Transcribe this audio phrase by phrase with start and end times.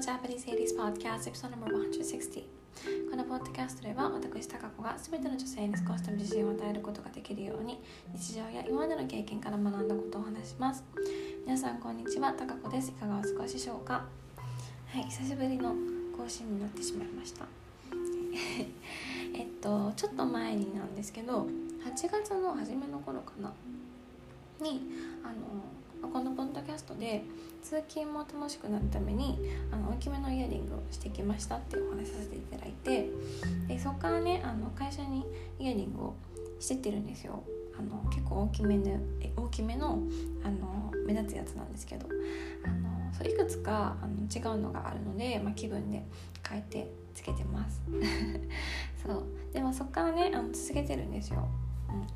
[0.00, 2.42] Japanese 80s Podcast Episode No.160
[3.10, 7.78] このポッドキャストでは私タカ子が全ての女性に少しでも自信を与えることができるように
[8.14, 10.82] 日常や今までの経験から学んだことを話します。
[11.44, 12.32] 皆さんこんにちは。
[12.32, 12.88] タカ子です。
[12.88, 14.06] いかがお過ごしでしょうか？
[14.86, 15.74] はい久しぶりの
[16.16, 17.44] 更新になってしまいました。
[19.36, 21.46] えっとちょっと前になんですけど
[21.84, 23.52] 8月の初めの頃かな？
[24.62, 24.80] に
[25.22, 25.34] あの
[26.08, 27.22] このポッドキャストで
[27.62, 29.38] 通勤も楽しくなるために
[29.70, 33.10] あの大きめのイヤリングをしてきましたっていうお話させていただいて
[33.68, 35.24] でそこからねあの会社に
[35.58, 36.14] イヤリングを
[36.58, 37.42] してってるんですよ。
[37.78, 38.98] あの結構大きめの
[39.36, 40.02] 大きめの
[40.44, 42.06] あの目立つやつなんですけど。
[42.64, 46.04] あのそういくつかあの違うのがあるので、まあ、気分で
[46.48, 47.80] 変えてつけてます。
[49.04, 49.24] そう。
[49.52, 51.46] でもそっからねあの続けてるんですよ。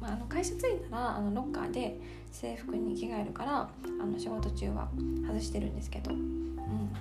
[0.00, 2.00] まあ、あの会社着いたらあのロッカーで
[2.30, 3.68] 制服に着替えるから
[4.00, 4.88] あの仕事中は
[5.26, 6.92] 外してるんですけど、うん、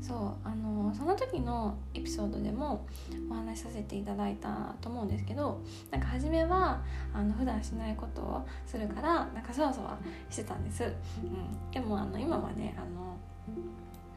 [0.00, 2.86] そうあのその時のエピソードでも
[3.30, 6.82] お話しさせていただいたと思うんですけどなんか初めは
[7.14, 9.98] あの普段しないことをするからなんかそわそわ
[10.30, 13.16] してたんです、うん、でもあの今はねあの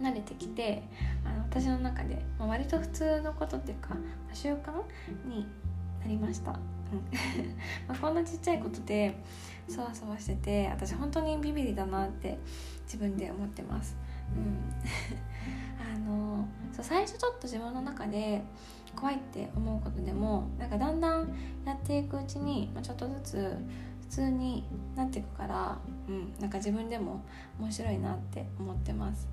[0.01, 0.83] 慣れてきて
[1.23, 3.95] あの私の中で、まあ、割と普通のことっていうか
[4.33, 4.55] 習慣
[5.25, 5.47] に
[6.07, 6.51] りました。
[7.87, 9.15] まあこんなちっちゃいことで
[9.67, 12.37] そわそわしてて私本当にビビりだなって
[12.85, 13.97] 自分で思ってます。
[14.35, 14.73] うん、
[15.79, 18.43] あのそう最初ちょっと自分の中で
[18.95, 21.27] 怖いって思うことでもなんかだんだん
[21.65, 23.57] やっていくうちに、まあ、ちょっとずつ
[24.01, 24.63] 普通に
[24.95, 27.21] なっていくから、うん、なんか自分でも
[27.59, 29.27] 面白いなって思ってます。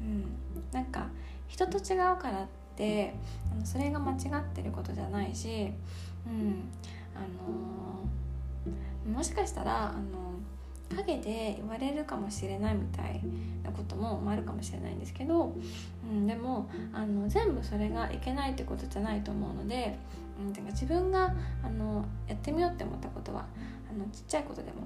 [0.00, 0.24] うん、
[0.72, 1.08] なんか
[1.48, 2.46] 人と違うからっ
[2.76, 3.14] て
[3.52, 5.72] あのそれが間違ってることじゃないし、
[6.26, 6.68] うん
[7.14, 7.20] あ
[9.08, 10.24] の、もしかしたら、あの
[10.96, 13.20] 陰で言われるかもしれないみたい
[13.64, 15.54] なこともあるかもしれないんですけど、
[16.08, 19.98] うん、でもあの全部それがいけないってことじゃないと思うので、
[20.40, 23.46] うん、てか自分があのやってみようって思ったことは
[23.90, 24.82] あのちっちゃいことでも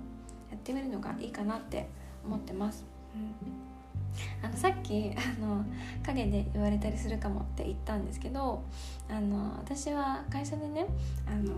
[0.51, 1.89] やってみるのがいいかなって
[2.25, 2.85] 思ってます。
[3.15, 3.58] うん
[4.43, 5.65] あのさっきあの
[6.05, 8.63] 陰で言われたりするかもって言ったんですけど
[9.09, 10.87] あの私は会社でね
[11.27, 11.55] あの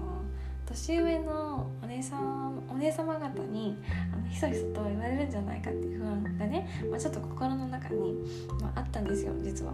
[0.66, 3.76] 年上のお姉さんお姉様方に
[4.12, 8.14] あのひそひそと言われるんじゃないかっていう不安がね、まあ、ちょっと心の中に、
[8.60, 9.72] まあ、あったんですよ実は。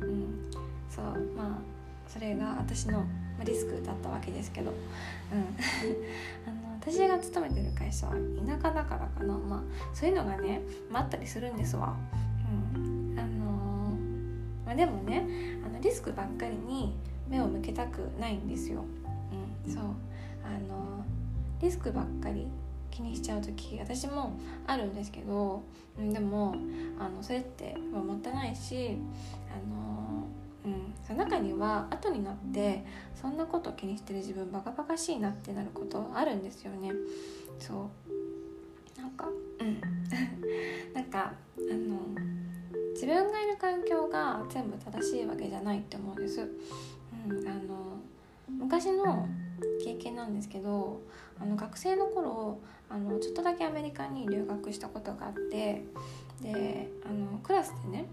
[0.00, 0.50] うん、
[0.88, 1.04] そう
[1.36, 1.76] まあ
[2.08, 3.04] それが私の
[3.44, 4.76] リスクだったわけですけど、うん、
[6.46, 10.60] あの私が勤めてる会社は田舎だからかな、まあ、そういうのがね、
[10.90, 11.96] まあ、ったりするんですわ。
[13.18, 15.26] あのー、まあ、でもね
[15.64, 16.94] あのリスクばっかりに
[17.28, 18.84] 目を向けたくないんですよ。
[19.64, 19.84] うん、そう。
[20.44, 22.46] あのー、リスクばっかり
[22.90, 25.62] 気にしちゃう時私もあるんですけど、
[25.98, 26.54] うん、でも
[26.98, 28.96] あのそれってもったいないし
[29.50, 30.26] あの
[30.64, 36.90] うん、その中には後になってそんなこと気にしてる自分バカバカしいなってなることあるんですよね。
[37.60, 37.88] そ
[38.98, 39.00] う。
[39.00, 39.28] なんか
[39.60, 39.80] うん。
[40.92, 41.98] なんかあの
[43.06, 46.44] 自分がいる環境が全部正しいわけじゃないって思うんです、う
[47.32, 48.00] ん、あの
[48.48, 49.28] 昔の
[49.84, 51.00] 経験なんですけど
[51.40, 52.58] あの学生の頃
[52.90, 55.84] あのちょっとだけアメリカに留学したことがあって
[56.42, 58.06] であのクラスでね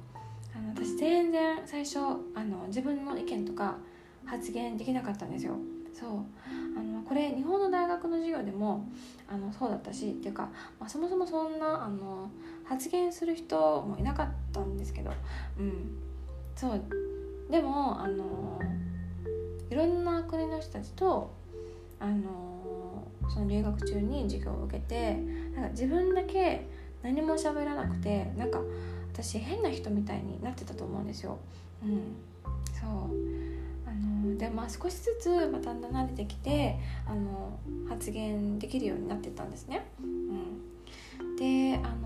[0.55, 1.97] あの私全然最初
[2.35, 3.77] あの自分の意見とか
[4.27, 5.55] 発言できなかったんですよ。
[5.91, 6.09] そう。
[6.77, 8.87] あのこれ日本の大学の授業でも
[9.27, 10.49] あのそうだったしっていうか、
[10.79, 12.29] まあ、そもそもそんなあの
[12.66, 15.12] 発言する人もいなかったんですけど
[15.59, 15.97] うん。
[16.56, 16.81] そう。
[17.50, 18.59] でもあの
[19.69, 21.34] いろんな国の人たちと
[22.00, 25.16] あのその留学中に授業を受けて
[25.56, 26.68] なんか自分だけ
[27.02, 28.59] 何も喋らなくてなんか
[29.13, 31.38] 私変な人みたいになってたと思うんですよ。
[31.84, 32.16] うん、
[32.73, 33.53] そう。
[33.85, 39.85] あのでまあ少しずつ、まあ、だんだん慣れてきてあの発言できるようになってたんですね。
[40.02, 42.03] うん、であの、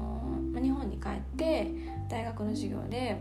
[0.68, 1.72] 日本に帰って
[2.10, 3.18] 大学の授業で、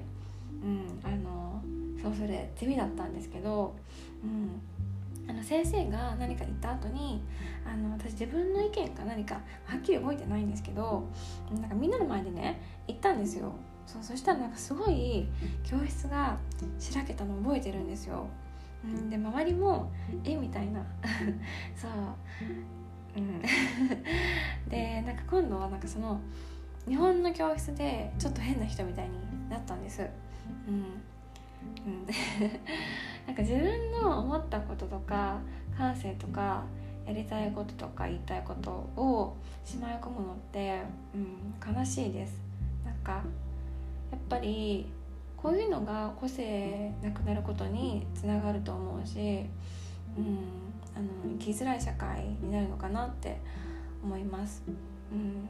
[0.61, 1.63] うん、あの
[2.03, 3.73] そうそれゼミだったんですけど、
[4.25, 7.23] うん、あの先生が何か言った後に
[7.65, 11.07] あの私自分の意見か何かはっきり覚えてないんですけど
[11.53, 13.53] なんかみんなの前でね言ったんですよ。
[13.87, 15.29] そうそしたらなんかすごい
[15.63, 16.37] 教室が
[16.81, 18.27] しらけたの覚えてるんですよ、
[18.85, 19.93] うん、で周りも
[20.25, 20.85] えみたいな。
[21.77, 21.91] そう。
[23.17, 23.41] うん。
[24.69, 26.21] でなんか今度はなんかその
[26.89, 30.07] 日本の教室でちょっと変な人みたいになったんです。
[30.69, 31.03] うん。
[31.85, 32.07] うん、
[33.27, 35.39] なんか自分の思ったこととか
[35.77, 36.65] 感性とか
[37.07, 40.83] やりたいこととか言いたいことをしまい込むのって、
[41.15, 42.41] うん、悲しいです。
[42.85, 43.13] なんか
[44.11, 44.87] やっぱり
[45.37, 49.45] こういうのが個性なくなることにつながると思うし、
[50.17, 50.39] うん、
[50.97, 53.39] あの生きづらい社会になるのかなって
[54.03, 54.63] 思います。
[55.13, 55.49] うん、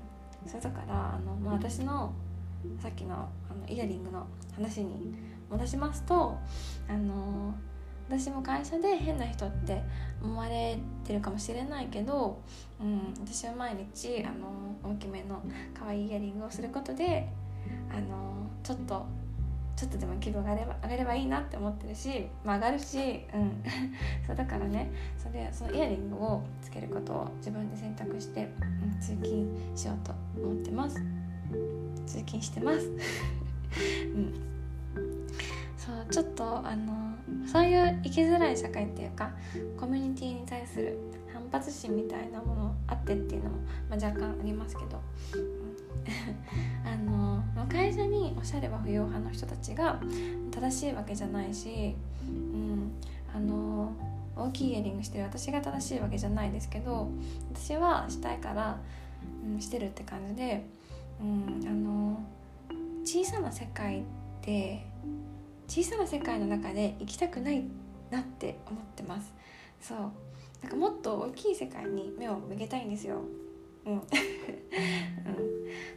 [0.48, 2.12] それだからあの、まあ、私の
[2.81, 3.14] さっきの
[3.50, 5.14] あのイヤリングの話に
[5.50, 6.37] 戻しますと
[6.88, 7.54] あの
[8.08, 9.82] 私も会社で変な人って
[10.22, 12.40] 思われてるかもしれないけど、
[12.81, 15.43] うん、私は毎日あの大きめの
[15.78, 17.28] 可愛いイヤリングをすることで
[17.90, 19.06] あのちょっと
[19.76, 22.99] ちょっとでも気分が上がれば上がればいいなって思ってるし、まあ、上がるし、
[23.34, 23.62] うん、
[24.26, 28.49] そうだからねそれそのイヤリングをつけることを自分で選択して、
[28.82, 29.46] うん、通勤
[29.76, 30.96] しようと思ってます。
[32.06, 32.87] 通勤してます、
[34.14, 34.32] うん、
[35.76, 37.14] そうちょっとあの
[37.46, 39.31] そういう生きづらい社会っていうか
[39.79, 40.96] コミュニティに対する
[41.32, 43.56] 反発心みたいなものあってっていうのも、
[43.90, 45.00] まあ、若干ありますけど、
[48.46, 50.00] しゃれは不要派の人たちが
[50.52, 51.94] 正しいわけじゃないし、
[52.26, 52.93] うん、
[53.34, 53.93] あの
[54.37, 57.08] 大きいイヤリングしてる私が正しいわけじゃないですけど
[57.52, 58.78] 私はしたいから、
[59.44, 60.64] うん、してるって感じで、
[61.20, 62.20] うん、あの
[63.04, 64.02] 小さな世界っ
[64.43, 64.87] て
[65.66, 67.64] 小さな世界の中で生きたくない
[68.10, 69.34] なって思ってます。
[69.81, 69.98] そう。
[70.62, 73.20] なんかもっと大きい世界に目を向けたいんですよ。
[73.84, 74.02] うん、うん、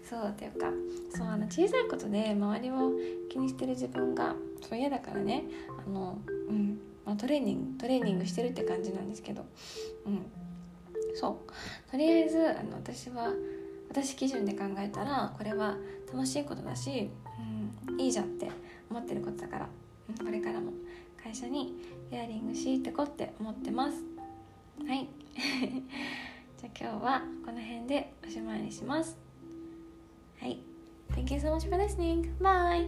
[0.10, 0.68] そうっていうか
[1.16, 2.92] そうあの小さいことで周りを
[3.30, 4.36] 気にしてる自分が
[4.68, 5.44] そう嫌だからね
[5.86, 6.18] あの、
[6.50, 9.46] うんまあ、トレーニングトレーニングしてるって感じなんですけど、
[10.06, 10.26] うん、
[11.16, 11.92] そう。
[11.92, 13.34] とりあえずあの私は
[13.90, 15.78] 私基準で考えたらこれは
[16.12, 17.10] 楽しいことだし、
[17.90, 18.50] うん、いいじゃんって
[18.90, 19.70] 思ってることだから、
[20.10, 20.72] うん、これからも
[21.24, 21.74] 会社に
[22.12, 24.04] イヤリングしてこって思ってます。
[24.88, 25.08] はい。
[26.58, 29.29] じゃあ今日はこの辺でおしまいにします
[31.32, 32.34] you so much for listening.
[32.40, 32.88] Bye!